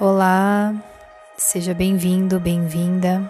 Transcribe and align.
Olá, 0.00 0.72
seja 1.36 1.74
bem-vindo, 1.74 2.38
bem-vinda 2.38 3.28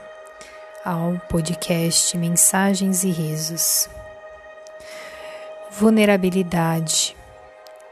ao 0.85 1.15
podcast 1.27 2.15
Mensagens 2.19 3.05
e 3.05 3.11
Risos. 3.11 3.89
Vulnerabilidade 5.71 7.17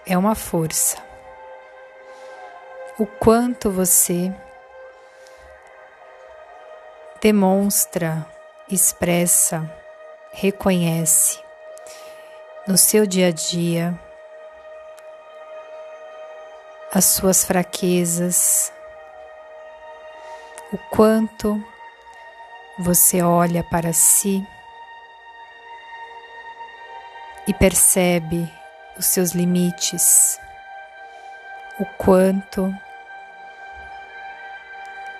é 0.06 0.18
uma 0.18 0.34
força. 0.34 0.98
O 2.98 3.06
quanto 3.06 3.70
você 3.70 4.30
demonstra, 7.22 8.26
expressa, 8.70 9.74
reconhece 10.32 11.40
no 12.68 12.76
seu 12.76 13.06
dia 13.06 13.28
a 13.28 13.30
dia 13.30 13.98
as 16.92 17.04
suas 17.04 17.44
fraquezas, 17.44 18.72
o 20.72 20.78
quanto 20.90 21.62
você 22.78 23.22
olha 23.22 23.64
para 23.64 23.92
si 23.92 24.46
e 27.46 27.54
percebe 27.54 28.50
os 28.96 29.06
seus 29.06 29.32
limites, 29.32 30.38
o 31.78 31.84
quanto 31.98 32.72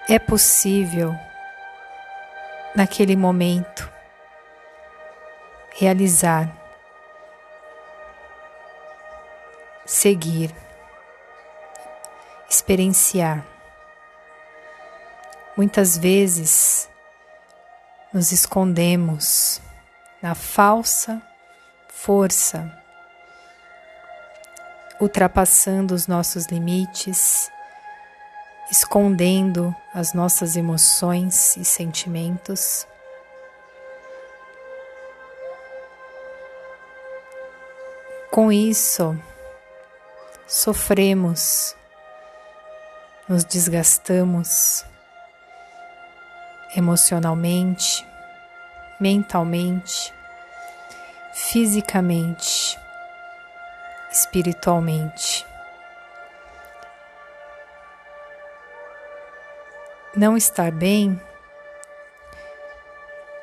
é 0.09 0.19
possível 0.19 1.15
naquele 2.75 3.17
momento 3.17 3.91
realizar, 5.75 6.51
seguir 9.85 10.66
experienciar. 12.57 13.47
Muitas 15.57 15.99
vezes 15.99 16.89
nos 18.13 18.33
escondemos 18.33 19.61
na 20.23 20.35
falsa 20.35 21.23
força, 21.89 22.71
ultrapassando 24.99 25.95
os 25.95 26.07
nossos 26.07 26.47
limites, 26.47 27.51
escondendo 28.71 29.75
as 29.93 30.15
nossas 30.15 30.57
emoções 30.57 31.57
e 31.59 31.65
sentimentos. 31.65 32.87
Com 38.31 38.51
isso, 38.51 39.19
sofremos, 40.47 41.77
nos 43.29 43.45
desgastamos 43.45 44.85
emocionalmente, 46.77 48.07
mentalmente, 49.01 50.15
fisicamente, 51.33 52.79
espiritualmente. 54.11 55.45
Não 60.15 60.37
estar 60.37 60.71
bem, 60.71 61.21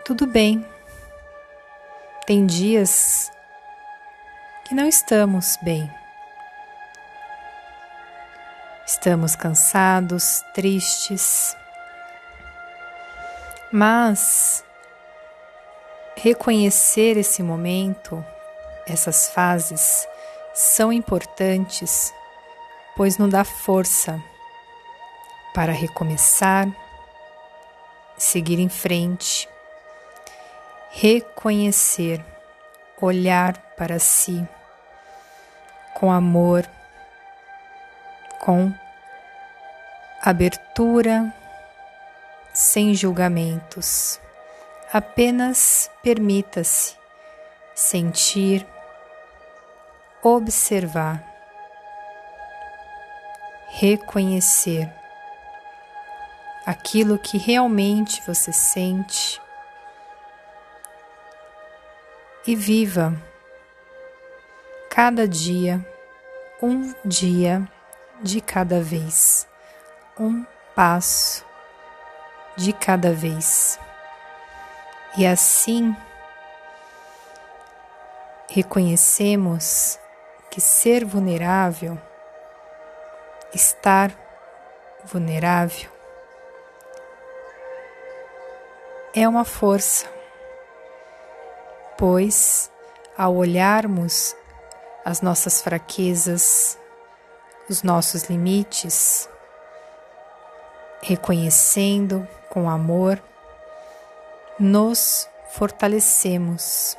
tudo 0.05 0.25
bem. 0.25 0.65
Tem 2.25 2.45
dias 2.45 3.29
que 4.65 4.73
não 4.73 4.87
estamos 4.87 5.57
bem. 5.61 6.02
Estamos 8.85 9.33
cansados, 9.33 10.43
tristes, 10.53 11.55
mas 13.71 14.63
reconhecer 16.17 17.17
esse 17.17 17.41
momento, 17.41 18.23
essas 18.85 19.29
fases, 19.29 20.05
são 20.53 20.91
importantes, 20.91 22.13
pois 22.95 23.17
nos 23.17 23.31
dá 23.31 23.45
força 23.45 24.21
para 25.53 25.71
recomeçar, 25.71 26.67
seguir 28.17 28.59
em 28.59 28.69
frente, 28.69 29.47
reconhecer, 30.91 32.23
olhar 32.99 33.57
para 33.77 33.97
si 33.97 34.45
com 35.93 36.11
amor, 36.11 36.69
com 38.43 38.73
abertura, 40.21 41.33
sem 42.51 42.93
julgamentos. 42.93 44.19
Apenas 44.91 45.89
permita-se 46.03 46.93
sentir, 47.73 48.67
observar, 50.21 51.23
reconhecer 53.69 54.91
aquilo 56.65 57.17
que 57.17 57.37
realmente 57.37 58.21
você 58.27 58.51
sente 58.51 59.41
e 62.45 62.57
viva 62.57 63.13
cada 64.89 65.25
dia, 65.25 65.79
um 66.61 66.93
dia 67.05 67.65
de 68.23 68.39
cada 68.39 68.81
vez 68.81 69.45
um 70.17 70.45
passo 70.73 71.45
de 72.55 72.71
cada 72.71 73.11
vez. 73.13 73.79
E 75.17 75.27
assim 75.27 75.95
reconhecemos 78.47 79.99
que 80.49 80.61
ser 80.61 81.03
vulnerável, 81.03 81.99
estar 83.53 84.11
vulnerável, 85.03 85.89
é 89.15 89.27
uma 89.27 89.43
força, 89.43 90.07
pois 91.97 92.71
ao 93.17 93.35
olharmos 93.35 94.35
as 95.05 95.21
nossas 95.21 95.61
fraquezas, 95.61 96.79
os 97.69 97.83
nossos 97.83 98.23
limites, 98.25 99.29
reconhecendo 101.01 102.27
com 102.49 102.69
amor, 102.69 103.21
nos 104.59 105.27
fortalecemos, 105.49 106.97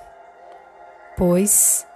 pois 1.17 1.87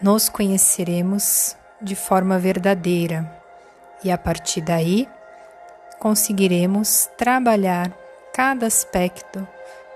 nos 0.00 0.28
conheceremos 0.28 1.56
de 1.80 1.94
forma 1.94 2.38
verdadeira 2.38 3.30
e 4.02 4.10
a 4.10 4.18
partir 4.18 4.60
daí 4.60 5.08
conseguiremos 5.98 7.08
trabalhar 7.16 7.92
cada 8.32 8.66
aspecto, 8.66 9.46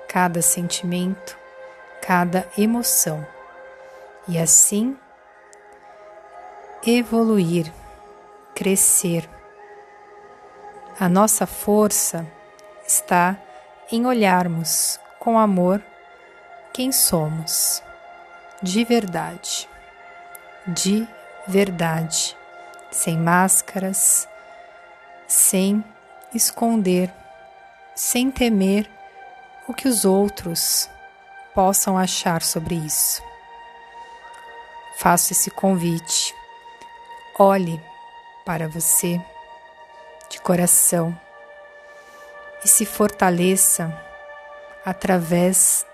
cada 0.09 0.43
sentimento, 0.43 1.39
cada 2.01 2.47
emoção. 2.59 3.25
E 4.27 4.39
assim 4.39 4.97
evoluir, 6.85 7.73
crescer 8.55 9.29
a 11.03 11.09
nossa 11.09 11.47
força 11.47 12.25
está 12.87 13.37
em 13.91 14.07
olharmos 14.07 15.01
com 15.19 15.39
amor 15.39 15.83
quem 16.73 16.93
somos, 16.93 17.83
de 18.63 18.85
verdade, 18.85 19.69
de 20.67 21.09
verdade, 21.49 22.37
sem 22.91 23.19
máscaras, 23.19 24.29
sem 25.27 25.85
esconder, 26.35 27.13
sem 27.97 28.31
temer 28.31 28.89
o 29.67 29.75
que 29.75 29.89
os 29.89 30.05
outros 30.05 30.89
possam 31.55 31.99
achar 31.99 32.43
sobre 32.43 32.75
isso. 32.75 33.23
Faço 34.99 35.33
esse 35.33 35.51
convite. 35.51 36.33
Olhe 37.39 37.83
para 38.45 38.69
você 38.69 39.19
de 40.29 40.39
coração 40.39 41.19
e 42.63 42.69
se 42.69 42.85
fortaleça 42.85 43.91
através 44.85 45.87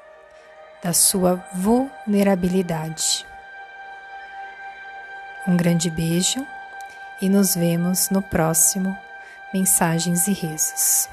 da 0.82 0.92
sua 0.92 1.36
vulnerabilidade. 1.54 3.24
Um 5.46 5.56
grande 5.56 5.88
beijo 5.90 6.44
e 7.20 7.28
nos 7.28 7.54
vemos 7.54 8.10
no 8.10 8.20
próximo 8.20 8.98
Mensagens 9.54 10.26
e 10.26 10.32
Rezos. 10.32 11.08